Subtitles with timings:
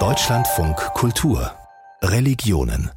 [0.00, 1.52] Deutschlandfunk Kultur
[2.02, 2.90] Religionen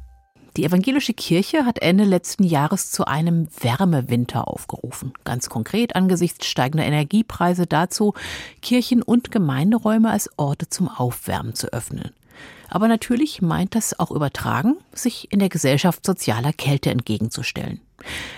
[0.56, 5.12] die evangelische Kirche hat Ende letzten Jahres zu einem Wärmewinter aufgerufen.
[5.22, 8.14] Ganz konkret angesichts steigender Energiepreise dazu,
[8.60, 12.10] Kirchen und Gemeinderäume als Orte zum Aufwärmen zu öffnen.
[12.68, 17.80] Aber natürlich meint das auch übertragen, sich in der Gesellschaft sozialer Kälte entgegenzustellen.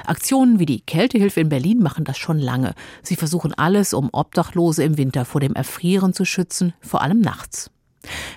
[0.07, 2.75] Aktionen wie die Kältehilfe in Berlin machen das schon lange.
[3.03, 7.71] Sie versuchen alles, um Obdachlose im Winter vor dem Erfrieren zu schützen, vor allem nachts.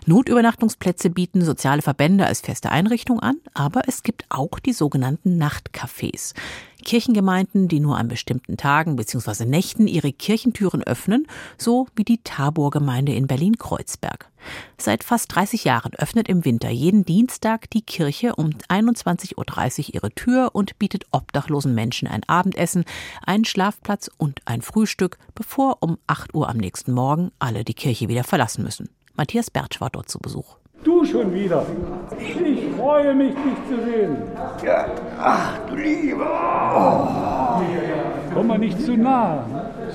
[0.05, 6.33] Notübernachtungsplätze bieten soziale Verbände als feste Einrichtung an, aber es gibt auch die sogenannten Nachtcafés.
[6.83, 9.45] Kirchengemeinden, die nur an bestimmten Tagen bzw.
[9.45, 14.29] Nächten ihre Kirchentüren öffnen, so wie die Tabor-Gemeinde in Berlin-Kreuzberg.
[14.77, 20.11] Seit fast 30 Jahren öffnet im Winter jeden Dienstag die Kirche um 21.30 Uhr ihre
[20.11, 22.85] Tür und bietet obdachlosen Menschen ein Abendessen,
[23.25, 28.09] einen Schlafplatz und ein Frühstück, bevor um 8 Uhr am nächsten Morgen alle die Kirche
[28.09, 28.89] wieder verlassen müssen.
[29.15, 30.57] Matthias Bertsch war dort zu Besuch.
[30.83, 31.65] Du schon wieder.
[32.19, 34.17] Ich freue mich, dich zu sehen.
[34.65, 36.25] Ja, ach du Liebe.
[36.25, 37.07] Oh.
[38.33, 39.45] Komm mal nicht zu nah.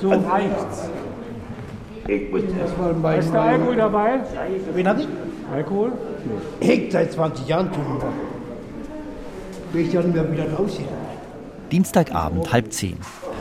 [0.01, 0.89] So reicht's.
[2.09, 3.19] Ich muss erstmal bei.
[3.19, 4.21] Ist der Alkohol dabei?
[4.75, 5.09] Wen hat ich?
[5.53, 5.93] Alkohol?
[6.59, 8.03] Ich seit 20 Jahren tun.
[9.73, 10.89] Will ich ja nicht mehr wieder rausgehen.
[11.71, 12.97] Dienstagabend, halb zehn.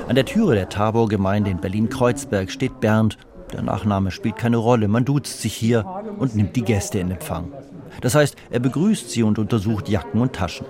[0.10, 3.18] An der Türe der Tabor-Gemeinde in Berlin-Kreuzberg steht Bernd
[3.54, 5.86] der Nachname spielt keine Rolle, man duzt sich hier
[6.18, 7.54] und nimmt die Gäste in Empfang.
[8.02, 10.68] Das heißt, er begrüßt sie und untersucht Jacken und Taschen.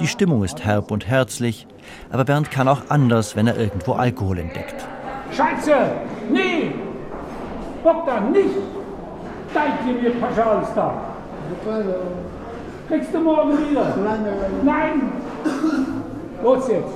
[0.00, 1.66] Die Stimmung ist herb und herzlich,
[2.10, 4.84] aber Bernd kann auch anders, wenn er irgendwo Alkohol entdeckt.
[5.32, 5.72] Scheiße!
[6.32, 6.72] Nee!
[7.82, 8.56] Bogdan, nicht!
[9.54, 10.12] Dein mir
[10.74, 10.94] da!
[12.88, 13.94] Kriegst du morgen wieder?
[14.64, 15.12] Nein!
[16.42, 16.94] Los jetzt!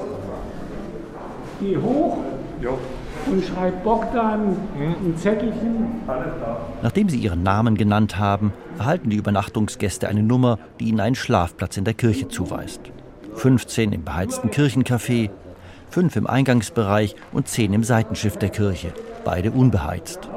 [1.61, 2.19] Geh hoch!
[2.61, 2.79] Jo
[3.27, 6.03] und schreibt Bogdan ein Zettelchen.
[6.83, 11.77] Nachdem sie ihren Namen genannt haben, erhalten die Übernachtungsgäste eine Nummer, die ihnen einen Schlafplatz
[11.77, 12.81] in der Kirche zuweist.
[13.35, 15.31] 15 im beheizten Kirchencafé,
[15.91, 18.93] 5 im Eingangsbereich und 10 im Seitenschiff der Kirche,
[19.25, 20.29] beide unbeheizt.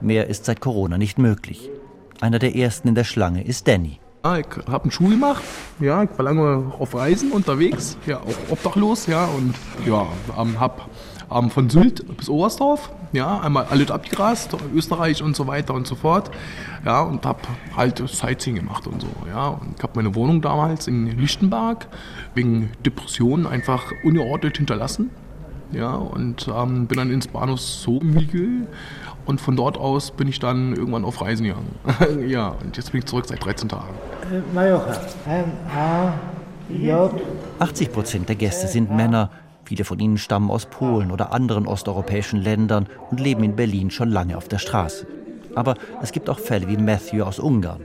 [0.00, 1.70] Mehr ist seit Corona nicht möglich.
[2.20, 3.98] Einer der ersten in der Schlange ist Danny.
[4.24, 5.42] Ja, ich habe einen Schul gemacht,
[5.80, 9.54] ja, ich war lange auf Reisen unterwegs, ja, auch obdachlos, ja, und
[9.86, 10.06] ja,
[10.58, 10.82] habe
[11.32, 15.94] ähm, von Sylt bis Oberstdorf, ja, einmal alles abgegrast, Österreich und so weiter und so
[15.94, 16.30] fort,
[16.84, 17.40] ja, und habe
[17.74, 21.88] halt Sightseeing gemacht und so, ja, und ich habe meine Wohnung damals in Lichtenberg
[22.34, 25.08] wegen Depressionen einfach ungeordnet hinterlassen,
[25.72, 28.66] ja, und ähm, bin dann ins Bahnhof Sogenmiegel
[29.26, 31.74] und von dort aus bin ich dann irgendwann auf Reisen gegangen.
[32.28, 33.94] ja, und jetzt bin ich zurück seit 13 Tagen.
[34.32, 35.00] Äh, Mallorca.
[35.26, 37.12] M-A-J.
[37.58, 39.30] 80 Prozent der Gäste sind Männer,
[39.70, 44.10] Viele von ihnen stammen aus Polen oder anderen osteuropäischen Ländern und leben in Berlin schon
[44.10, 45.06] lange auf der Straße.
[45.54, 47.82] Aber es gibt auch Fälle wie Matthew aus Ungarn.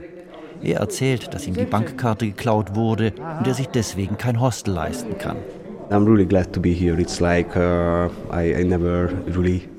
[0.62, 5.16] Er erzählt, dass ihm die Bankkarte geklaut wurde und er sich deswegen kein Hostel leisten
[5.16, 5.36] kann.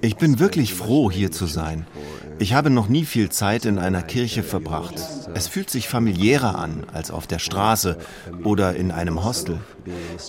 [0.01, 1.85] Ich bin wirklich froh, hier zu sein.
[2.39, 4.93] Ich habe noch nie viel Zeit in einer Kirche verbracht.
[5.33, 7.97] Es fühlt sich familiärer an als auf der Straße
[8.43, 9.59] oder in einem Hostel.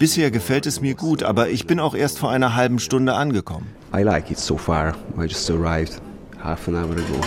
[0.01, 3.69] Bisher gefällt es mir gut, aber ich bin auch erst vor einer halben Stunde angekommen.
[3.95, 4.97] I like it so far.
[5.17, 6.01] I just arrived
[6.43, 7.21] half an hour ago.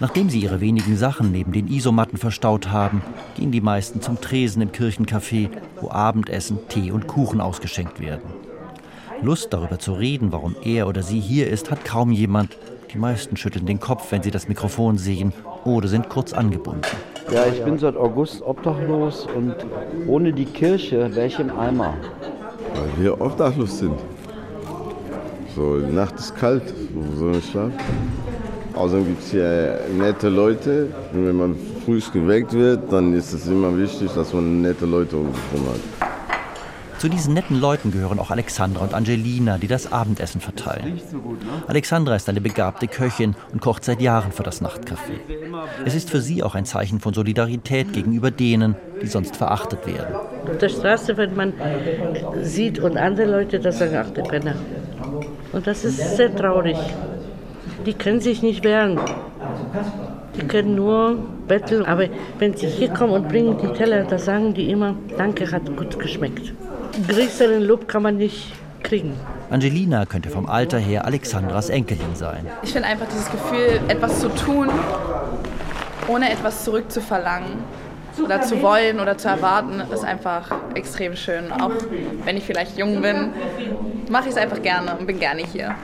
[0.00, 3.02] Nachdem sie ihre wenigen Sachen neben den Isomatten verstaut haben,
[3.36, 5.48] gehen die meisten zum Tresen im Kirchencafé,
[5.80, 8.22] wo Abendessen, Tee und Kuchen ausgeschenkt werden.
[9.22, 12.58] Lust darüber zu reden, warum er oder sie hier ist, hat kaum jemand,
[12.92, 15.32] die meisten schütteln den Kopf, wenn sie das Mikrofon sehen
[15.64, 16.82] oder sind kurz angebunden.
[17.32, 19.54] Ja, ich bin seit August obdachlos und
[20.06, 21.94] ohne die Kirche wäre ich im Eimer.
[22.74, 23.98] Weil wir obdachlos sind.
[25.54, 27.72] So, die Nacht ist kalt, wo soll ich schlafen?
[28.74, 30.88] Außerdem gibt es hier nette Leute.
[31.12, 35.16] Und wenn man früh geweckt wird, dann ist es immer wichtig, dass man nette Leute
[35.16, 36.14] um sich herum hat.
[36.98, 41.00] Zu diesen netten Leuten gehören auch Alexandra und Angelina, die das Abendessen verteilen.
[41.66, 45.18] Alexandra ist eine begabte Köchin und kocht seit Jahren für das Nachtcafé.
[45.84, 50.14] Es ist für sie auch ein Zeichen von Solidarität gegenüber denen, die sonst verachtet werden.
[50.50, 51.52] Auf der Straße, wenn man
[52.40, 54.54] sieht und andere Leute das sagen, ach der Penner.
[55.52, 56.78] Und das ist sehr traurig.
[57.86, 58.98] Die können sich nicht wehren.
[60.36, 61.84] Die können nur betteln.
[61.84, 62.06] Aber
[62.38, 65.98] wenn sie hier kommen und bringen die Teller, da sagen die immer, danke, hat gut
[65.98, 66.52] geschmeckt
[67.08, 68.52] größeren Lob kann man nicht
[68.82, 69.14] kriegen.
[69.50, 72.46] Angelina könnte vom Alter her Alexandras Enkelin sein.
[72.62, 74.68] Ich finde einfach dieses Gefühl, etwas zu tun,
[76.08, 77.58] ohne etwas zurückzuverlangen
[78.22, 81.50] oder zu wollen oder zu erwarten, ist einfach extrem schön.
[81.50, 81.72] Auch
[82.24, 83.30] wenn ich vielleicht jung bin,
[84.08, 85.74] mache ich es einfach gerne und bin gerne hier.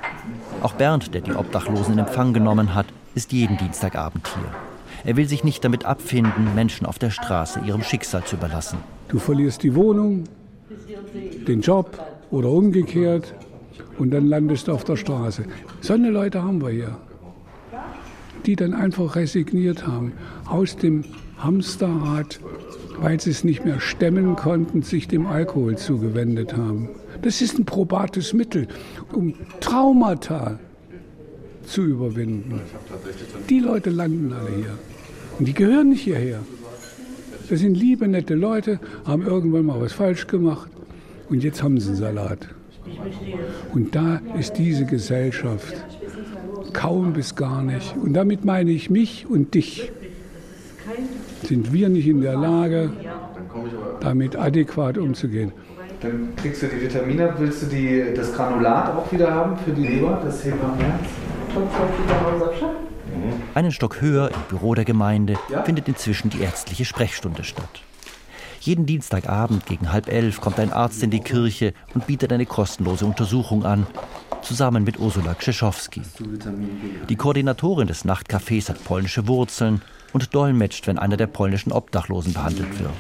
[0.62, 5.10] Auch Bernd, der die Obdachlosen in Empfang genommen hat, ist jeden Dienstagabend hier.
[5.10, 8.78] Er will sich nicht damit abfinden, Menschen auf der Straße ihrem Schicksal zu überlassen.
[9.08, 10.24] Du verlierst die Wohnung,
[11.48, 11.98] den Job
[12.30, 13.34] oder umgekehrt
[13.98, 15.44] und dann landest du auf der Straße.
[15.80, 16.96] So eine Leute haben wir hier,
[18.44, 20.12] die dann einfach resigniert haben,
[20.46, 21.04] aus dem
[21.38, 22.38] Hamsterrad,
[22.98, 26.90] weil sie es nicht mehr stemmen konnten, sich dem Alkohol zugewendet haben.
[27.22, 28.68] Das ist ein probates Mittel,
[29.12, 30.58] um Traumata
[31.64, 32.60] zu überwinden.
[33.48, 34.78] Die Leute landen alle hier.
[35.38, 36.40] Und die gehören nicht hierher.
[37.48, 40.70] Das sind liebe, nette Leute, haben irgendwann mal was falsch gemacht
[41.28, 42.48] und jetzt haben sie einen Salat.
[43.74, 45.74] Und da ist diese Gesellschaft
[46.72, 47.96] kaum bis gar nicht.
[47.96, 49.90] Und damit meine ich mich und dich.
[51.44, 52.92] Sind wir nicht in der Lage,
[54.00, 55.52] damit adäquat umzugehen?
[56.00, 57.34] Dann kriegst du die Vitamine.
[57.38, 60.20] Willst du die, das Granulat auch wieder haben für die Leber?
[60.24, 61.04] Das hebt am Herz.
[63.54, 67.82] Einen Stock höher im Büro der Gemeinde findet inzwischen die ärztliche Sprechstunde statt.
[68.60, 73.06] Jeden Dienstagabend gegen halb elf kommt ein Arzt in die Kirche und bietet eine kostenlose
[73.06, 73.86] Untersuchung an,
[74.42, 76.02] zusammen mit Ursula Krzyszowski.
[77.08, 79.82] Die Koordinatorin des Nachtcafés hat polnische Wurzeln
[80.12, 82.90] und dolmetscht, wenn einer der polnischen Obdachlosen behandelt wird.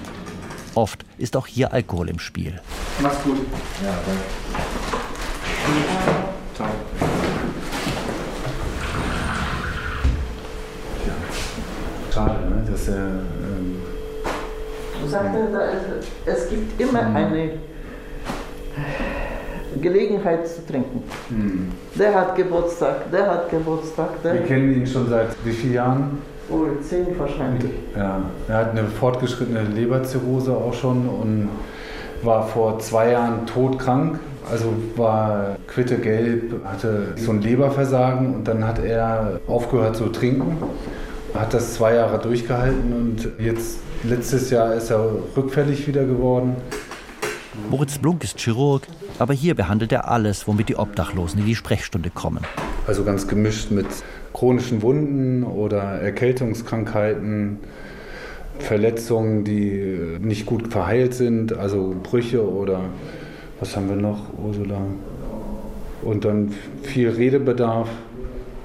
[0.80, 2.58] Oft ist auch hier Alkohol im Spiel.
[3.02, 3.36] Mach's gut.
[3.84, 4.22] Ja, danke.
[6.54, 6.68] Ciao.
[12.14, 12.70] Schade, ne?
[12.70, 12.96] dass er.
[12.96, 13.82] Ähm
[15.02, 15.48] du sagte,
[16.24, 17.16] es gibt immer mhm.
[17.16, 17.52] eine
[19.80, 21.02] Gelegenheit zu trinken.
[21.30, 21.72] Mhm.
[21.98, 24.22] Der hat Geburtstag, der hat Geburtstag.
[24.22, 26.18] Der Wir kennen ihn schon seit wie vielen Jahren?
[26.50, 27.70] Oh, zehn wahrscheinlich.
[27.96, 31.48] Ja, er hat eine fortgeschrittene Leberzirrhose auch schon und
[32.22, 34.18] war vor zwei Jahren todkrank.
[34.50, 40.56] Also war quittegelb, hatte so ein Leberversagen und dann hat er aufgehört zu trinken,
[41.34, 46.56] hat das zwei Jahre durchgehalten und jetzt letztes Jahr ist er rückfällig wieder geworden.
[47.68, 48.86] Moritz Blunk ist Chirurg,
[49.18, 52.44] aber hier behandelt er alles, womit die Obdachlosen in die Sprechstunde kommen.
[52.86, 53.86] Also ganz gemischt mit
[54.32, 57.58] chronischen Wunden oder Erkältungskrankheiten,
[58.58, 62.80] Verletzungen, die nicht gut verheilt sind, also Brüche oder
[63.58, 64.80] was haben wir noch, Ursula?
[66.02, 67.88] Und dann viel Redebedarf,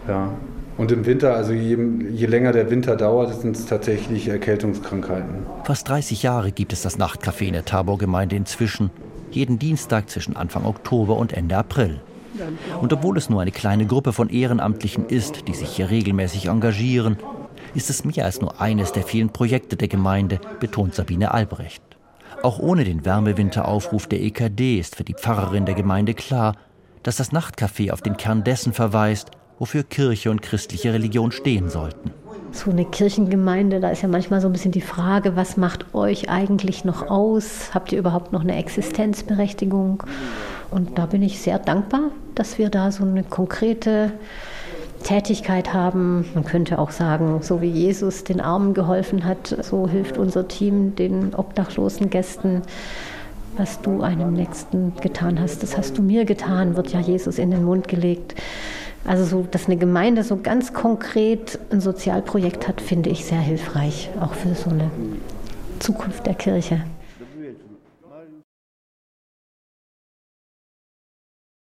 [0.08, 0.34] ja.
[0.78, 1.78] Und im Winter, also je,
[2.12, 5.46] je länger der Winter dauert, sind es tatsächlich Erkältungskrankheiten.
[5.64, 8.92] Fast 30 Jahre gibt es das Nachtcafé in der Tabor-Gemeinde inzwischen.
[9.32, 12.02] Jeden Dienstag zwischen Anfang Oktober und Ende April.
[12.82, 17.18] Und obwohl es nur eine kleine Gruppe von Ehrenamtlichen ist, die sich hier regelmäßig engagieren,
[17.74, 21.82] ist es mehr als nur eines der vielen Projekte der Gemeinde, betont Sabine Albrecht.
[22.44, 26.56] Auch ohne den Wärmewinteraufruf der EKD ist für die Pfarrerin der Gemeinde klar,
[27.04, 32.12] dass das Nachtcafé auf den Kern dessen verweist, wofür Kirche und christliche Religion stehen sollten.
[32.52, 36.30] So eine Kirchengemeinde, da ist ja manchmal so ein bisschen die Frage, was macht euch
[36.30, 37.72] eigentlich noch aus?
[37.74, 40.04] Habt ihr überhaupt noch eine Existenzberechtigung?
[40.72, 44.14] Und da bin ich sehr dankbar, dass wir da so eine konkrete
[45.04, 46.26] Tätigkeit haben.
[46.34, 50.96] Man könnte auch sagen, so wie Jesus den Armen geholfen hat, so hilft unser Team
[50.96, 52.62] den obdachlosen Gästen.
[53.58, 57.52] Was du einem Nächsten getan hast, das hast du mir getan, wird ja Jesus in
[57.52, 58.36] den Mund gelegt.
[59.06, 64.10] Also so, dass eine Gemeinde so ganz konkret ein Sozialprojekt hat, finde ich sehr hilfreich,
[64.20, 64.90] auch für so eine
[65.80, 66.82] Zukunft der Kirche.